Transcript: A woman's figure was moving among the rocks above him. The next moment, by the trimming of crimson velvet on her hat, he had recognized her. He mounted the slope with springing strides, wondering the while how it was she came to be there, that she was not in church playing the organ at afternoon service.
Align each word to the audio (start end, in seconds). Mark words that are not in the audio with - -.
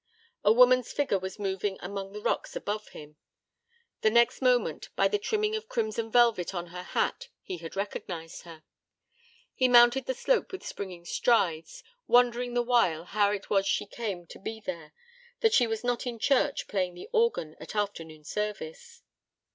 A 0.43 0.51
woman's 0.51 0.91
figure 0.91 1.19
was 1.19 1.37
moving 1.37 1.77
among 1.79 2.11
the 2.11 2.23
rocks 2.23 2.55
above 2.55 2.87
him. 2.87 3.17
The 4.01 4.09
next 4.09 4.41
moment, 4.41 4.89
by 4.95 5.07
the 5.07 5.19
trimming 5.19 5.55
of 5.55 5.69
crimson 5.69 6.09
velvet 6.11 6.55
on 6.55 6.69
her 6.73 6.81
hat, 6.81 7.27
he 7.39 7.57
had 7.59 7.75
recognized 7.75 8.41
her. 8.41 8.63
He 9.53 9.67
mounted 9.67 10.07
the 10.07 10.15
slope 10.15 10.51
with 10.51 10.65
springing 10.65 11.05
strides, 11.05 11.83
wondering 12.07 12.55
the 12.55 12.63
while 12.63 13.03
how 13.05 13.29
it 13.29 13.51
was 13.51 13.67
she 13.67 13.85
came 13.85 14.25
to 14.25 14.39
be 14.39 14.59
there, 14.59 14.93
that 15.41 15.53
she 15.53 15.67
was 15.67 15.83
not 15.83 16.07
in 16.07 16.17
church 16.17 16.67
playing 16.67 16.95
the 16.95 17.07
organ 17.13 17.55
at 17.59 17.75
afternoon 17.75 18.23
service. 18.23 19.03